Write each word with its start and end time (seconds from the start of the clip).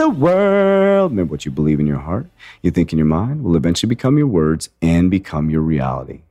the 0.00 0.08
world. 0.08 1.12
Remember 1.12 1.30
what 1.30 1.44
you 1.44 1.50
believe 1.50 1.78
in 1.78 1.86
your 1.86 1.98
heart, 1.98 2.26
you 2.62 2.70
think 2.70 2.92
in 2.92 2.98
your 2.98 3.06
mind, 3.06 3.44
will 3.44 3.54
eventually 3.54 3.88
become 3.88 4.16
your 4.16 4.26
words 4.26 4.70
and 4.80 5.10
become 5.10 5.50
your 5.50 5.60
reality. 5.60 6.22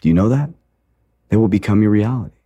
Do 0.00 0.08
you 0.08 0.14
know 0.14 0.28
that? 0.28 0.50
They 1.28 1.36
will 1.36 1.48
become 1.48 1.82
your 1.82 1.92
reality. 1.92 2.36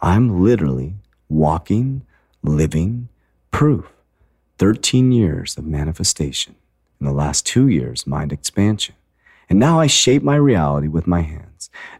I'm 0.00 0.42
literally 0.42 0.94
walking, 1.28 2.02
living 2.42 3.08
proof. 3.50 3.92
13 4.58 5.12
years 5.12 5.58
of 5.58 5.66
manifestation. 5.66 6.54
In 6.98 7.06
the 7.06 7.12
last 7.12 7.44
two 7.44 7.68
years, 7.68 8.06
mind 8.06 8.32
expansion. 8.32 8.94
And 9.50 9.58
now 9.58 9.78
I 9.78 9.86
shape 9.86 10.22
my 10.22 10.36
reality 10.36 10.88
with 10.88 11.06
my 11.06 11.20
hands, 11.20 11.45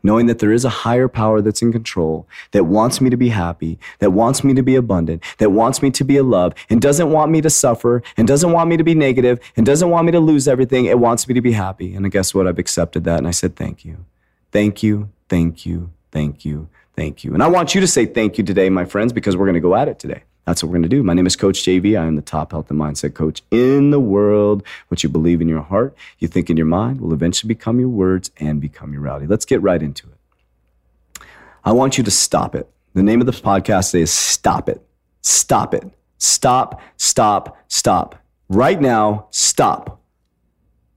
knowing 0.02 0.26
that 0.26 0.38
there 0.38 0.52
is 0.52 0.64
a 0.64 0.70
higher 0.70 1.08
power 1.08 1.40
that's 1.40 1.62
in 1.62 1.72
control, 1.72 2.26
that 2.52 2.64
wants 2.64 3.00
me 3.00 3.10
to 3.10 3.16
be 3.16 3.28
happy, 3.28 3.78
that 3.98 4.10
wants 4.10 4.44
me 4.44 4.54
to 4.54 4.62
be 4.62 4.76
abundant, 4.76 5.22
that 5.38 5.50
wants 5.50 5.82
me 5.82 5.90
to 5.90 6.04
be 6.04 6.16
in 6.16 6.30
love, 6.30 6.54
and 6.70 6.80
doesn't 6.80 7.10
want 7.10 7.30
me 7.30 7.40
to 7.40 7.50
suffer, 7.50 8.02
and 8.16 8.28
doesn't 8.28 8.52
want 8.52 8.68
me 8.68 8.76
to 8.76 8.84
be 8.84 8.94
negative, 8.94 9.38
and 9.56 9.66
doesn't 9.66 9.90
want 9.90 10.06
me 10.06 10.12
to 10.12 10.20
lose 10.20 10.48
everything. 10.48 10.86
It 10.86 10.98
wants 10.98 11.28
me 11.28 11.34
to 11.34 11.40
be 11.40 11.52
happy. 11.52 11.94
And 11.94 12.06
I 12.06 12.08
guess 12.08 12.34
what? 12.34 12.46
I've 12.46 12.58
accepted 12.58 13.04
that. 13.04 13.18
And 13.18 13.28
I 13.28 13.32
said, 13.32 13.56
thank 13.56 13.84
you. 13.84 14.04
Thank 14.52 14.82
you. 14.82 15.10
Thank 15.28 15.66
you. 15.66 15.90
Thank 16.12 16.44
you. 16.44 16.68
Thank 16.94 17.24
you. 17.24 17.34
And 17.34 17.42
I 17.42 17.48
want 17.48 17.74
you 17.74 17.80
to 17.80 17.86
say 17.86 18.06
thank 18.06 18.38
you 18.38 18.44
today, 18.44 18.70
my 18.70 18.84
friends, 18.84 19.12
because 19.12 19.36
we're 19.36 19.44
going 19.46 19.54
to 19.54 19.60
go 19.60 19.74
at 19.74 19.88
it 19.88 19.98
today. 19.98 20.22
That's 20.46 20.62
what 20.62 20.68
we're 20.68 20.74
going 20.74 20.84
to 20.84 20.88
do. 20.88 21.02
My 21.02 21.12
name 21.12 21.26
is 21.26 21.34
Coach 21.34 21.62
JV. 21.64 22.00
I 22.00 22.06
am 22.06 22.14
the 22.14 22.22
top 22.22 22.52
health 22.52 22.70
and 22.70 22.80
mindset 22.80 23.14
coach 23.14 23.42
in 23.50 23.90
the 23.90 23.98
world. 23.98 24.62
What 24.88 25.02
you 25.02 25.08
believe 25.08 25.40
in 25.40 25.48
your 25.48 25.62
heart, 25.62 25.96
you 26.20 26.28
think 26.28 26.48
in 26.48 26.56
your 26.56 26.66
mind, 26.66 27.00
will 27.00 27.12
eventually 27.12 27.48
become 27.48 27.80
your 27.80 27.88
words 27.88 28.30
and 28.38 28.60
become 28.60 28.92
your 28.92 29.02
reality. 29.02 29.26
Let's 29.26 29.44
get 29.44 29.60
right 29.60 29.82
into 29.82 30.06
it. 30.06 31.24
I 31.64 31.72
want 31.72 31.98
you 31.98 32.04
to 32.04 32.12
stop 32.12 32.54
it. 32.54 32.70
The 32.94 33.02
name 33.02 33.20
of 33.20 33.26
the 33.26 33.32
podcast 33.32 33.90
today 33.90 34.02
is 34.02 34.12
Stop 34.12 34.68
It. 34.68 34.80
Stop 35.20 35.74
it. 35.74 35.90
Stop, 36.18 36.80
stop, 36.96 37.58
stop. 37.66 38.14
Right 38.48 38.80
now, 38.80 39.26
stop. 39.32 40.00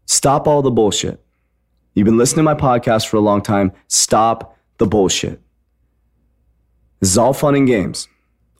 Stop 0.05 0.47
all 0.47 0.61
the 0.61 0.69
bullshit. 0.69 1.19
You've 1.95 2.05
been 2.05 2.19
listening 2.19 2.45
to 2.45 2.53
my 2.53 2.53
podcast 2.53 3.07
for 3.07 3.17
a 3.17 3.21
long 3.21 3.41
time. 3.41 3.71
Stop 3.87 4.55
the 4.77 4.85
bullshit. 4.85 5.41
This 6.99 7.09
is 7.09 7.17
all 7.17 7.33
fun 7.33 7.55
and 7.55 7.65
games. 7.65 8.07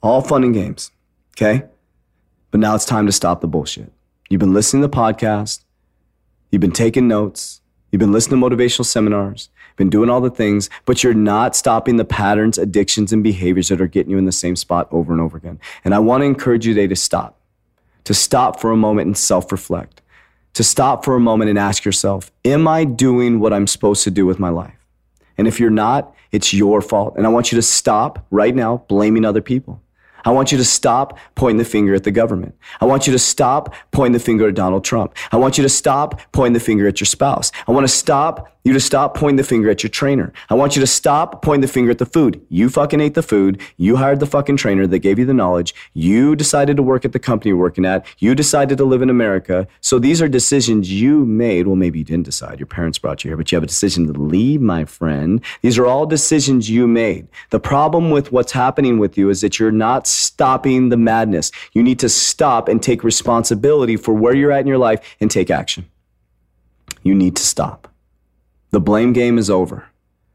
All 0.02 0.22
fun 0.22 0.44
and 0.44 0.54
games. 0.54 0.92
Okay? 1.38 1.64
But 2.52 2.60
now 2.60 2.76
it's 2.76 2.86
time 2.86 3.06
to 3.06 3.12
stop 3.12 3.42
the 3.42 3.48
bullshit. 3.48 3.92
You've 4.30 4.40
been 4.40 4.54
listening 4.54 4.82
to 4.82 4.88
the 4.88 4.96
podcast. 4.96 5.64
You've 6.52 6.62
been 6.62 6.72
taking 6.72 7.08
notes. 7.08 7.62
You've 7.92 8.00
been 8.00 8.12
listening 8.12 8.40
to 8.40 8.48
motivational 8.48 8.86
seminars, 8.86 9.50
been 9.76 9.90
doing 9.90 10.10
all 10.12 10.22
the 10.22 10.30
things, 10.30 10.70
but 10.86 11.04
you're 11.04 11.16
not 11.16 11.56
stopping 11.56 11.98
the 11.98 12.06
patterns, 12.06 12.60
addictions, 12.60 13.12
and 13.12 13.24
behaviors 13.24 13.70
that 13.70 13.82
are 13.82 13.88
getting 13.88 14.12
you 14.12 14.18
in 14.20 14.26
the 14.26 14.32
same 14.32 14.56
spot 14.56 14.88
over 14.92 15.12
and 15.12 15.20
over 15.20 15.38
again. 15.38 15.60
And 15.84 15.96
I 15.96 16.00
want 16.00 16.22
to 16.22 16.26
encourage 16.26 16.68
you 16.68 16.76
today 16.76 16.88
to 16.88 16.96
stop, 16.96 17.40
to 18.04 18.14
stop 18.14 18.60
for 18.60 18.72
a 18.72 18.78
moment 18.78 19.08
and 19.08 19.18
self 19.18 19.52
reflect, 19.52 20.04
to 20.54 20.64
stop 20.64 21.04
for 21.04 21.16
a 21.16 21.20
moment 21.20 21.50
and 21.50 21.58
ask 21.58 21.84
yourself, 21.84 22.32
Am 22.46 22.68
I 22.68 22.84
doing 22.84 23.40
what 23.40 23.54
I'm 23.54 23.66
supposed 23.66 24.04
to 24.04 24.12
do 24.12 24.26
with 24.26 24.40
my 24.40 24.50
life? 24.50 24.78
And 25.38 25.48
if 25.48 25.60
you're 25.60 25.72
not, 25.72 26.14
it's 26.32 26.54
your 26.54 26.82
fault. 26.82 27.16
And 27.18 27.26
I 27.26 27.30
want 27.30 27.52
you 27.52 27.56
to 27.56 27.62
stop 27.64 28.28
right 28.30 28.54
now 28.54 28.86
blaming 28.88 29.26
other 29.26 29.42
people. 29.42 29.82
I 30.26 30.32
want 30.32 30.52
you 30.52 30.58
to 30.58 30.66
stop 30.66 31.18
pointing 31.36 31.58
the 31.58 31.66
finger 31.66 31.94
at 31.96 32.04
the 32.04 32.12
government. 32.12 32.56
I 32.82 32.86
want 32.86 33.08
you 33.08 33.14
to 33.14 33.20
stop 33.20 33.74
pointing 33.92 34.14
the 34.14 34.20
finger 34.20 34.48
at 34.48 34.56
Donald 34.56 34.84
Trump. 34.84 35.16
I 35.32 35.38
want 35.38 35.58
you 35.58 35.62
to 35.64 35.70
stop 35.70 36.20
pointing 36.32 36.54
the 36.54 36.60
finger 36.60 36.88
at 36.88 37.00
your 37.00 37.06
spouse. 37.06 37.52
I 37.68 37.72
want 37.72 37.86
to 37.86 37.94
stop 37.94 38.59
you 38.64 38.74
to 38.74 38.80
stop 38.80 39.16
pointing 39.16 39.38
the 39.38 39.44
finger 39.44 39.70
at 39.70 39.84
your 39.84 39.90
trainer. 39.90 40.34
I 40.50 40.54
want 40.54 40.76
you 40.76 40.82
to 40.82 40.88
stop 40.88 41.42
pointing 41.42 41.62
the 41.62 41.68
finger 41.68 41.92
at 41.92 41.98
the 41.98 42.06
food. 42.06 42.46
You 42.50 42.70
fucking 42.70 43.00
ate 43.00 43.14
the 43.14 43.24
food. 43.24 43.62
You 43.78 43.96
hired 43.96 44.20
the 44.20 44.26
fucking 44.26 44.58
trainer 44.58 44.86
that 44.86 45.00
gave 45.00 45.18
you 45.18 45.26
the 45.26 45.34
knowledge. 45.34 45.74
You 45.94 46.36
decided 46.36 46.78
to 46.78 46.84
work 46.84 47.06
at 47.06 47.14
the 47.14 47.20
company 47.20 47.50
you're 47.50 47.58
working 47.58 47.86
at. 47.86 48.06
You 48.18 48.36
decided 48.36 48.78
to 48.78 48.86
live 48.86 49.02
in 49.02 49.10
America. 49.10 49.68
So 49.80 49.98
these 49.98 50.22
are 50.22 50.28
decisions 50.28 50.92
you 50.92 51.26
made. 51.26 51.68
Well, 51.68 51.78
maybe 51.78 52.00
you 52.00 52.06
didn't 52.06 52.26
decide. 52.26 52.60
Your 52.60 52.68
parents 52.68 53.00
brought 53.00 53.24
you 53.24 53.30
here, 53.30 53.38
but 53.38 53.52
you 53.52 53.56
have 53.56 53.64
a 53.64 53.68
decision 53.68 54.12
to 54.12 54.20
leave, 54.20 54.62
my 54.62 54.86
friend. 54.86 55.42
These 55.62 55.78
are 55.78 55.86
all 55.86 56.06
decisions 56.06 56.70
you 56.70 56.88
made. 56.88 57.28
The 57.52 57.60
problem 57.60 58.12
with 58.12 58.32
what's 58.32 58.52
happening 58.52 59.00
with 59.00 59.18
you 59.18 59.30
is 59.30 59.42
that 59.42 59.58
you're 59.58 59.72
not 59.72 60.06
stopping 60.06 60.90
the 60.90 60.98
madness. 60.98 61.52
You 61.74 61.82
need 61.82 62.00
to 62.00 62.10
stop 62.10 62.68
and 62.68 62.84
take 62.84 63.04
responsibility 63.04 63.96
for 63.96 64.14
where 64.14 64.34
you're 64.34 64.52
at 64.52 64.62
in 64.62 64.68
your 64.68 64.78
life 64.78 65.16
and 65.22 65.32
take 65.32 65.50
action. 65.50 65.90
You 67.04 67.16
need 67.16 67.36
to 67.38 67.44
stop. 67.44 67.89
The 68.72 68.80
blame 68.80 69.14
game 69.14 69.38
is 69.38 69.50
over. 69.50 69.88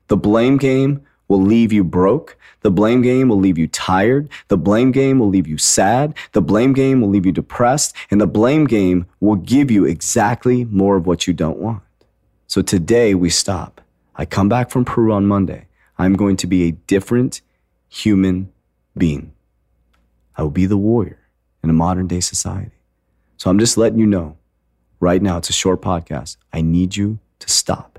The 0.09 0.17
blame 0.17 0.57
game 0.57 1.03
will 1.29 1.41
leave 1.41 1.73
you 1.73 1.85
broke. 1.85 2.37
The 2.61 2.71
blame 2.71 3.03
game 3.03 3.29
will 3.29 3.39
leave 3.39 3.59
you 3.59 3.69
tired. 3.69 4.29
The 4.49 4.59
blame 4.59 4.93
game 4.93 5.19
will 5.19 5.29
leave 5.29 5.47
you 5.47 5.59
sad. 5.59 6.15
The 6.33 6.43
blame 6.43 6.73
game 6.73 7.01
will 7.01 7.09
leave 7.09 7.27
you 7.27 7.33
depressed. 7.33 7.95
And 8.11 8.21
the 8.21 8.27
blame 8.27 8.67
game 8.67 9.07
will 9.21 9.37
give 9.37 9.71
you 9.71 9.85
exactly 9.85 10.65
more 10.65 10.97
of 10.97 11.07
what 11.07 11.27
you 11.27 11.33
don't 11.33 11.59
want. 11.59 11.83
So 12.47 12.63
today 12.63 13.15
we 13.15 13.31
stop. 13.31 13.81
I 14.17 14.27
come 14.27 14.49
back 14.49 14.71
from 14.71 14.85
Peru 14.85 15.13
on 15.13 15.27
Monday. 15.27 15.67
I'm 15.99 16.15
going 16.15 16.37
to 16.39 16.47
be 16.47 16.65
a 16.65 16.73
different 16.73 17.41
human 17.89 18.53
being. 18.97 19.33
I 20.37 20.43
will 20.43 20.51
be 20.51 20.67
the 20.67 20.77
warrior 20.77 21.19
in 21.63 21.71
a 21.71 21.75
modern 21.75 22.07
day 22.07 22.21
society. 22.21 22.73
So 23.37 23.51
I'm 23.51 23.59
just 23.59 23.77
letting 23.77 23.99
you 23.99 24.07
know 24.07 24.37
right 25.01 25.23
now, 25.23 25.39
it's 25.39 25.51
a 25.51 25.55
short 25.55 25.81
podcast. 25.81 26.37
I 26.53 26.61
need 26.63 26.97
you 26.97 27.19
to 27.41 27.49
stop. 27.49 27.99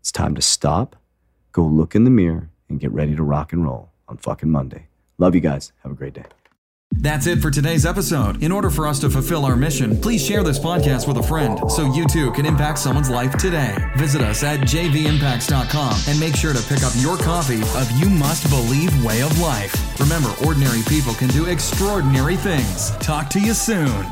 It's 0.00 0.12
time 0.12 0.34
to 0.34 0.42
stop, 0.42 0.96
go 1.52 1.62
look 1.64 1.94
in 1.94 2.04
the 2.04 2.10
mirror, 2.10 2.50
and 2.68 2.80
get 2.80 2.90
ready 2.92 3.14
to 3.14 3.22
rock 3.22 3.52
and 3.52 3.64
roll 3.64 3.90
on 4.08 4.16
fucking 4.16 4.50
Monday. 4.50 4.86
Love 5.18 5.34
you 5.34 5.40
guys. 5.40 5.72
Have 5.82 5.92
a 5.92 5.94
great 5.94 6.14
day. 6.14 6.24
That's 6.92 7.26
it 7.28 7.40
for 7.40 7.50
today's 7.52 7.86
episode. 7.86 8.42
In 8.42 8.50
order 8.50 8.68
for 8.68 8.86
us 8.86 8.98
to 9.00 9.10
fulfill 9.10 9.44
our 9.44 9.54
mission, 9.54 10.00
please 10.00 10.24
share 10.24 10.42
this 10.42 10.58
podcast 10.58 11.06
with 11.06 11.18
a 11.18 11.22
friend 11.22 11.70
so 11.70 11.92
you 11.92 12.04
too 12.06 12.32
can 12.32 12.44
impact 12.44 12.78
someone's 12.78 13.08
life 13.08 13.36
today. 13.36 13.76
Visit 13.96 14.22
us 14.22 14.42
at 14.42 14.60
jvimpacts.com 14.60 16.00
and 16.08 16.18
make 16.18 16.34
sure 16.34 16.52
to 16.52 16.62
pick 16.62 16.82
up 16.82 16.92
your 16.96 17.16
copy 17.16 17.62
of 17.62 17.90
You 17.92 18.10
Must 18.10 18.48
Believe 18.50 19.04
Way 19.04 19.22
of 19.22 19.38
Life. 19.38 20.00
Remember, 20.00 20.34
ordinary 20.44 20.82
people 20.88 21.14
can 21.14 21.28
do 21.28 21.46
extraordinary 21.46 22.36
things. 22.36 22.90
Talk 22.98 23.28
to 23.30 23.40
you 23.40 23.54
soon. 23.54 24.04